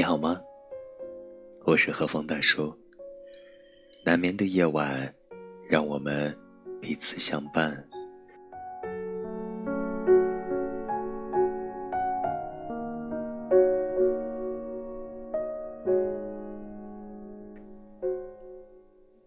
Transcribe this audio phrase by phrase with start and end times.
[0.00, 0.40] 你好吗？
[1.66, 2.74] 我是何风大叔。
[4.02, 5.14] 难眠的夜晚，
[5.68, 6.34] 让我们
[6.80, 7.86] 彼此相伴。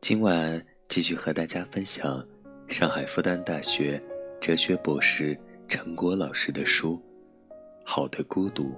[0.00, 2.26] 今晚继续和大家分享
[2.66, 4.02] 上海复旦大学
[4.40, 6.94] 哲学博士陈果老师的书
[7.84, 8.70] 《好的孤独》。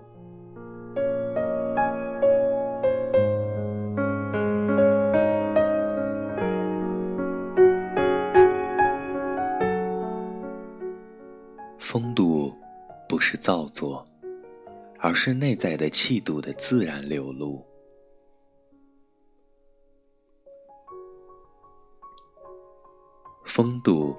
[11.95, 12.53] 风度
[13.09, 14.05] 不是造作，
[14.99, 17.65] 而是内在的气度的自然流露。
[23.45, 24.17] 风度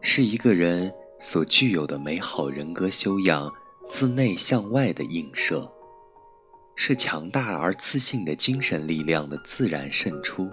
[0.00, 3.48] 是一个人所具有的美好人格修养
[3.88, 5.70] 自内向外的映射，
[6.74, 10.50] 是强大而自信的精神力量的自然渗出。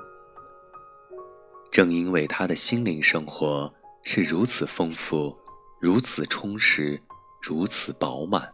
[1.71, 5.35] 正因为他的心灵生活是如此丰富。
[5.81, 7.01] 如此充实，
[7.41, 8.51] 如此饱满，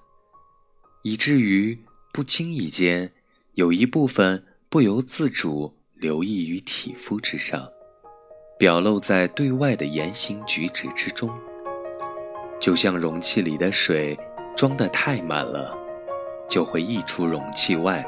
[1.02, 1.78] 以至于
[2.14, 3.12] 不经意间
[3.56, 7.68] 有一部分不由自主流溢于体肤之上，
[8.58, 11.30] 表露在对外的言行举止之中。
[12.62, 14.18] 就像容器里的水
[14.56, 15.78] 装得太满了，
[16.48, 18.06] 就会溢出容器外。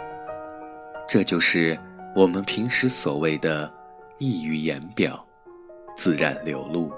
[1.09, 1.77] 这就是
[2.15, 3.69] 我们平时所谓的
[4.17, 5.27] “溢于言表，
[5.97, 6.89] 自然流露”。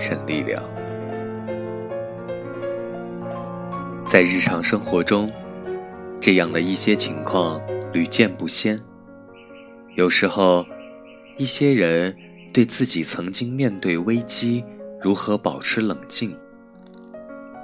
[0.00, 0.62] 神力量。
[4.06, 5.30] 在日常生活中，
[6.18, 7.60] 这样的一些情况
[7.92, 8.80] 屡见不鲜。
[9.96, 10.64] 有时候，
[11.36, 12.16] 一些人
[12.52, 14.64] 对自己曾经面对危机
[15.00, 16.34] 如何保持冷静，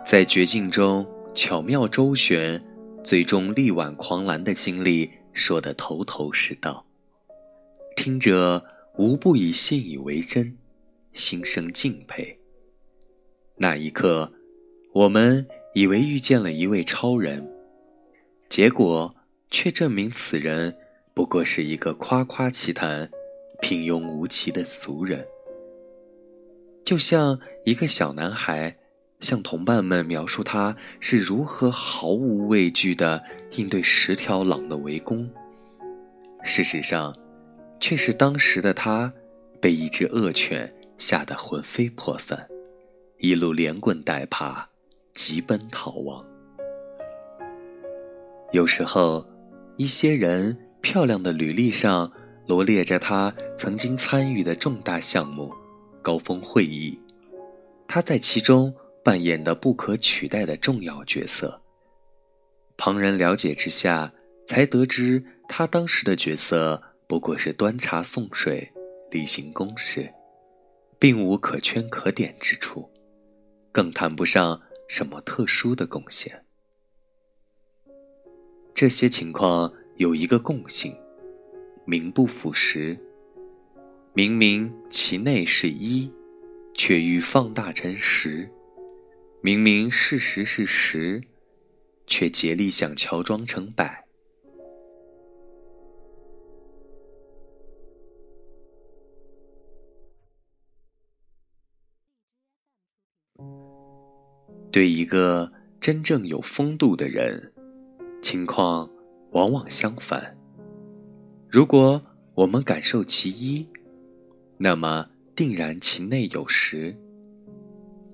[0.05, 2.63] 在绝境中巧妙周旋，
[3.03, 6.85] 最终力挽狂澜的经历说得头头是道，
[7.97, 8.63] 听着。
[8.99, 10.57] 无不以信以为真，
[11.17, 12.39] 心生敬佩。
[13.57, 14.31] 那一刻，
[14.93, 15.45] 我们
[15.75, 17.45] 以为遇见了一位超人，
[18.49, 19.13] 结果
[19.51, 20.77] 却证明此人
[21.15, 23.11] 不过是一个夸夸其谈、
[23.61, 25.27] 平庸无奇的俗人。
[26.85, 28.77] 就像一个小男孩
[29.19, 33.21] 向同伴们描述他是如何毫无畏惧地
[33.57, 35.29] 应对十条狼的围攻，
[36.45, 37.13] 事实上。
[37.79, 39.13] 却是当时的他，
[39.61, 42.49] 被一只恶犬吓得魂飞魄散，
[43.19, 44.69] 一路连滚带爬，
[45.13, 46.25] 急奔逃亡。
[48.53, 49.27] 有时候，
[49.77, 52.11] 一些人漂亮的履历上
[52.47, 55.53] 罗列着他曾经参与的重大项目、
[56.01, 56.99] 高峰会议，
[57.87, 58.75] 他在其中
[59.05, 61.61] 扮演的不可取代的重要角色。
[62.77, 64.13] 旁人了解之下，
[64.47, 66.83] 才得知他当时的角色。
[67.09, 68.69] 不过是端茶送水，
[69.11, 70.13] 例行公事，
[70.99, 72.91] 并无可圈可点之处，
[73.71, 76.45] 更谈不上什么特殊的贡献。
[78.75, 80.97] 这些情况有一个共性：
[81.85, 82.99] 名不副实。
[84.15, 86.11] 明明其内是一，
[86.73, 88.49] 却欲放大成十；
[89.43, 91.23] 明明事实是十，
[92.07, 94.06] 却竭力想乔装成百。
[104.71, 105.51] 对一个
[105.81, 107.53] 真正有风度的人，
[108.21, 108.91] 情况
[109.31, 110.37] 往往相反。
[111.49, 112.03] 如果
[112.35, 113.67] 我们感受其一，
[114.59, 116.95] 那么定然其内有十；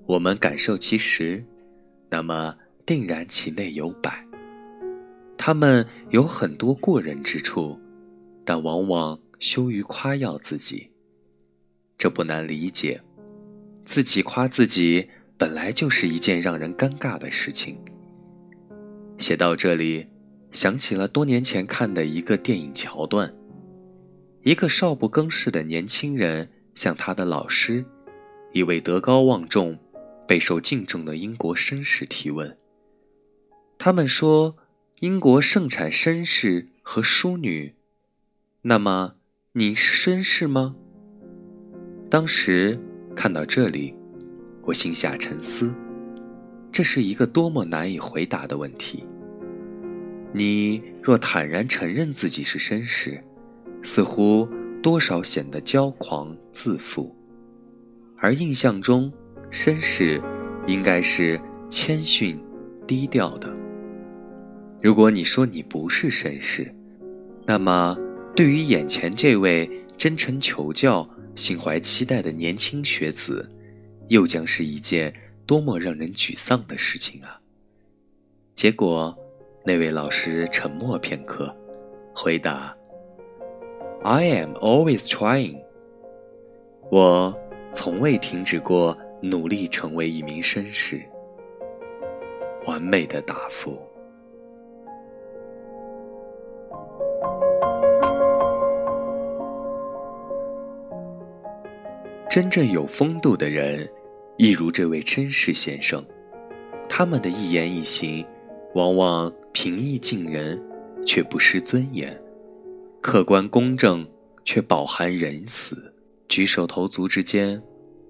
[0.05, 1.43] 我们感受其十，
[2.09, 4.25] 那么定然其内有百。
[5.37, 7.77] 他们有很多过人之处，
[8.45, 10.89] 但往往羞于夸耀自己。
[11.97, 13.01] 这不难理解，
[13.83, 15.09] 自己夸自己。
[15.43, 17.77] 本来就是一件让人尴尬的事情。
[19.17, 20.07] 写到这里，
[20.51, 23.35] 想起了多年前看的一个电影桥段：
[24.43, 27.83] 一个少不更事的年轻人向他的老师，
[28.53, 29.77] 一位德高望重、
[30.25, 32.57] 备受敬重的英国绅士提问。
[33.77, 34.55] 他们说，
[35.01, 37.75] 英国盛产绅士和淑女，
[38.61, 39.15] 那么
[39.51, 40.77] 你是绅士吗？
[42.09, 42.79] 当时
[43.13, 43.93] 看到这里。
[44.63, 45.73] 我心下沉思，
[46.71, 49.05] 这是一个多么难以回答的问题。
[50.31, 53.21] 你若坦然承认自己是绅士，
[53.81, 54.47] 似乎
[54.81, 57.15] 多少显得骄狂自负，
[58.17, 59.11] 而印象中
[59.51, 60.21] 绅士
[60.65, 61.39] 应该是
[61.69, 62.39] 谦逊
[62.87, 63.53] 低调的。
[64.81, 66.73] 如果你说你不是绅士，
[67.45, 67.97] 那么
[68.35, 73.47] 对于眼前这位真诚求教、心怀期待的年轻学子，
[74.07, 75.13] 又将是一件
[75.45, 77.39] 多么让人沮丧的事情啊！
[78.55, 79.17] 结果，
[79.65, 81.55] 那位老师沉默片刻，
[82.13, 82.75] 回答
[84.03, 85.61] ：“I am always trying。
[86.91, 87.37] 我
[87.71, 91.01] 从未停止过努力成为一名绅士。”
[92.65, 93.77] 完美的答复。
[102.33, 103.87] 真正有风度的人，
[104.37, 106.03] 一如这位绅士先生，
[106.89, 108.25] 他们的一言一行，
[108.73, 110.59] 往往平易近人，
[111.05, 112.11] 却不失尊严；
[113.03, 114.03] 客观公正，
[114.43, 115.93] 却饱含仁慈。
[116.27, 117.61] 举手投足之间，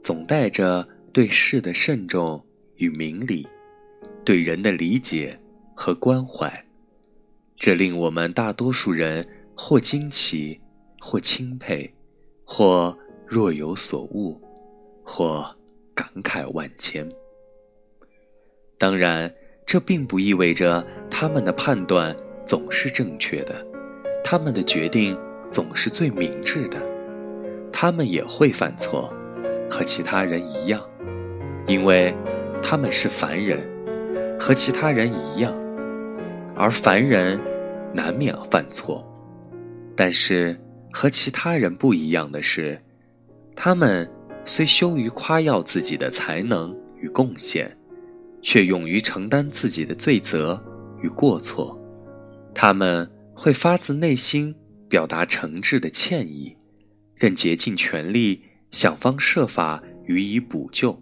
[0.02, 2.42] 总带着对事的慎重
[2.78, 3.46] 与明理，
[4.24, 5.38] 对人的理解
[5.76, 6.50] 和关怀。
[7.58, 10.58] 这令我们大多数人或惊奇，
[11.02, 11.94] 或钦佩，
[12.46, 12.98] 或。
[13.34, 14.40] 若有所悟，
[15.04, 15.44] 或
[15.96, 17.10] 感慨万千。
[18.78, 19.34] 当然，
[19.66, 22.16] 这并不意味着他们的判断
[22.46, 23.66] 总是正确的，
[24.24, 25.18] 他们的决定
[25.50, 26.80] 总是最明智的。
[27.72, 29.12] 他们也会犯错，
[29.68, 30.88] 和其他人一样，
[31.66, 32.14] 因为
[32.62, 33.60] 他们是凡人，
[34.40, 35.52] 和其他人一样。
[36.56, 37.40] 而凡人
[37.96, 39.04] 难免犯错，
[39.96, 40.56] 但是
[40.92, 42.80] 和其他人不一样的是。
[43.56, 44.10] 他们
[44.46, 47.78] 虽羞于夸耀自己的才能与贡献，
[48.42, 50.62] 却勇于承担自己的罪责
[51.02, 51.80] 与过错。
[52.54, 54.54] 他们会发自内心
[54.90, 56.56] 表达诚挚的歉意，
[57.18, 61.00] 更竭尽全力想方设法予以补救。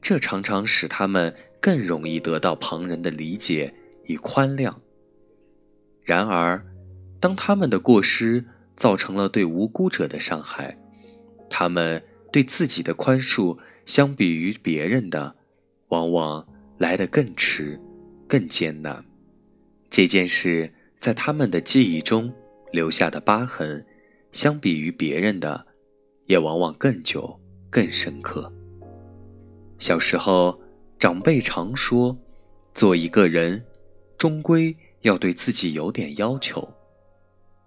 [0.00, 3.74] 这常常使他们更容易得到旁人的理解
[4.04, 4.72] 与宽谅。
[6.04, 6.64] 然而，
[7.18, 8.44] 当他们的过失
[8.76, 10.78] 造成了对无辜者的伤害，
[11.48, 12.02] 他们
[12.32, 15.34] 对自己的宽恕，相比于别人的，
[15.88, 16.46] 往往
[16.78, 17.80] 来得更迟、
[18.26, 19.04] 更艰难。
[19.88, 22.32] 这件事在他们的记忆中
[22.72, 23.84] 留下的疤痕，
[24.32, 25.66] 相比于别人的，
[26.26, 27.40] 也往往更久、
[27.70, 28.52] 更深刻。
[29.78, 30.60] 小时候，
[30.98, 32.18] 长辈常说，
[32.74, 33.64] 做一个人，
[34.18, 36.74] 终归要对自己有点要求，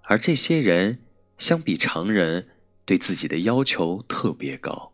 [0.03, 0.99] 而这些人，
[1.37, 2.47] 相比常人。
[2.89, 4.91] 对自己的要求特别高。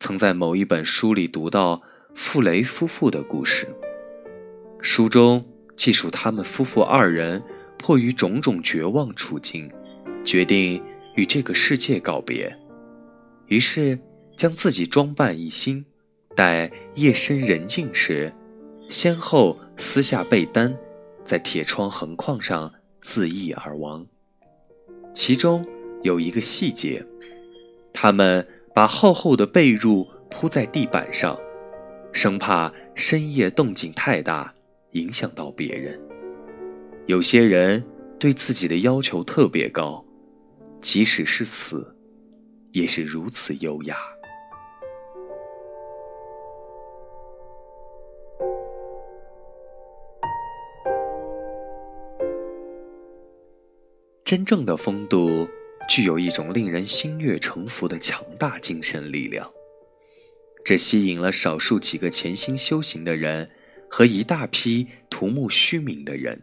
[0.00, 1.82] 曾在某一本书里读到
[2.14, 3.68] 傅雷夫妇的故事，
[4.80, 5.44] 书中
[5.76, 7.42] 记述他们夫妇二人
[7.76, 9.70] 迫于种种绝望处境，
[10.24, 10.82] 决定
[11.16, 12.56] 与这个世界告别，
[13.48, 13.98] 于是
[14.34, 15.84] 将自己装扮一新，
[16.34, 18.32] 待夜深人静时，
[18.88, 20.74] 先后撕下被单，
[21.22, 22.72] 在铁窗横框上
[23.02, 24.06] 自缢而亡，
[25.12, 25.62] 其中。
[26.04, 27.02] 有一个细节，
[27.90, 31.34] 他们把厚厚的被褥铺在地板上，
[32.12, 34.54] 生怕深夜动静太大
[34.90, 35.98] 影响到别人。
[37.06, 37.82] 有些人
[38.18, 40.04] 对自己的要求特别高，
[40.82, 41.96] 即使是死，
[42.72, 43.96] 也是如此优雅。
[54.22, 55.48] 真正的风度。
[55.88, 59.50] 具有一种令人心悦诚服的强大精神力量，
[60.64, 63.48] 这吸引了少数几个潜心修行的人
[63.88, 66.40] 和一大批图慕虚名的人。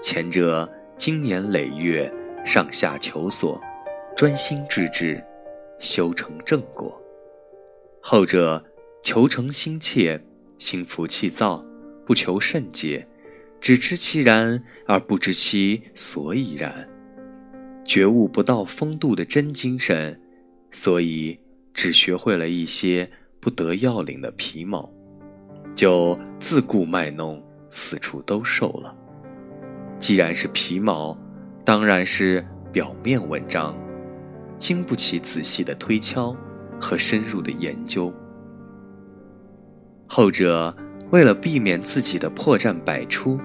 [0.00, 2.12] 前者经年累月，
[2.44, 3.60] 上下求索，
[4.16, 5.22] 专心致志，
[5.78, 6.90] 修成正果；
[8.00, 8.64] 后者
[9.02, 10.20] 求成心切，
[10.58, 11.64] 心浮气躁，
[12.06, 13.06] 不求甚解，
[13.60, 16.88] 只知其然而不知其所以然。
[17.86, 20.20] 觉悟不到风度的真精神，
[20.72, 21.38] 所以
[21.72, 24.90] 只学会了一些不得要领的皮毛，
[25.74, 27.40] 就自顾卖弄，
[27.70, 28.92] 四处兜售了。
[30.00, 31.16] 既然是皮毛，
[31.64, 33.74] 当然是表面文章，
[34.58, 36.36] 经不起仔细的推敲
[36.80, 38.12] 和深入的研究。
[40.08, 40.76] 后者
[41.10, 43.40] 为了避免自己的破绽百出，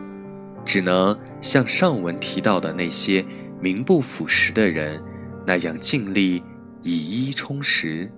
[0.66, 3.24] 只能像上文提到的那些。
[3.62, 5.00] 名不副实的人，
[5.46, 6.42] 那样尽力
[6.82, 8.12] 以一充十，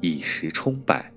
[0.00, 1.10] 以十充百，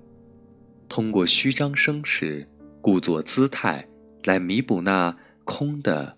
[0.88, 2.48] 通过虚张声势、
[2.80, 3.86] 故作姿态
[4.24, 5.14] 来弥补那
[5.44, 6.16] 空的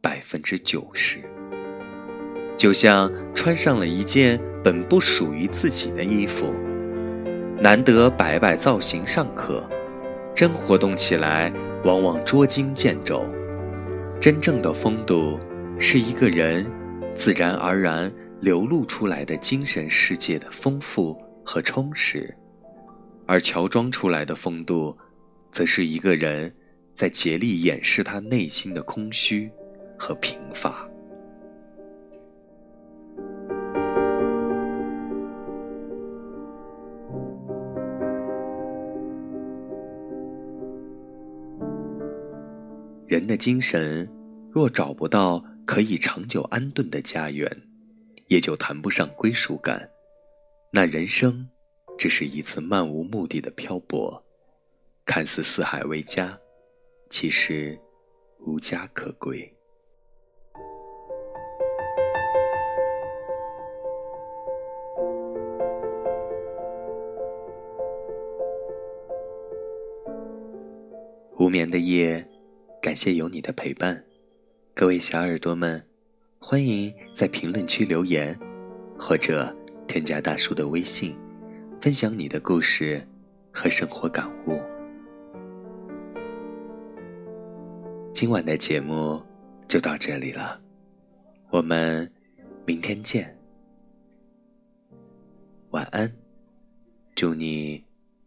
[0.00, 1.18] 百分之九十。
[2.56, 6.54] 就像穿上了一件本不属于自己的衣服，
[7.60, 9.68] 难得摆摆造型尚可，
[10.34, 11.52] 真活动起来
[11.84, 13.24] 往往捉襟见肘。
[14.20, 15.38] 真正的风度，
[15.78, 16.66] 是一个人
[17.18, 18.10] 自然而然
[18.40, 22.32] 流露出来的精神世界的丰富和充实，
[23.26, 24.96] 而乔装出来的风度，
[25.50, 26.54] 则是一个人
[26.94, 29.50] 在竭力掩饰他内心的空虚
[29.98, 30.88] 和贫乏。
[43.08, 44.08] 人的精神，
[44.52, 47.46] 若找不到可以长久安顿的家园，
[48.28, 49.90] 也就谈不上归属感。
[50.72, 51.46] 那人生，
[51.98, 54.24] 只是一次漫无目的的漂泊，
[55.04, 56.40] 看似四海为家，
[57.10, 57.78] 其实
[58.46, 59.54] 无家可归。
[71.36, 72.26] 无眠的夜。
[72.80, 74.02] 感谢有你的陪伴，
[74.78, 75.84] 各位小耳朵们，
[76.38, 78.38] 欢迎在评论区留言，
[78.96, 79.52] 或者
[79.88, 81.18] 添加大叔的微信，
[81.80, 83.04] 分享你的故事
[83.52, 84.56] 和生活感悟。
[88.14, 89.20] 今晚的节目
[89.66, 90.60] 就到这里了，
[91.50, 92.08] 我们
[92.64, 93.36] 明天见，
[95.70, 96.08] 晚安，
[97.16, 97.82] 祝你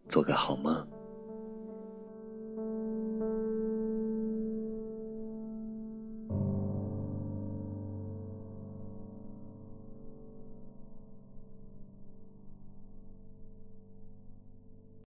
[0.09, 0.85] 做个好梦。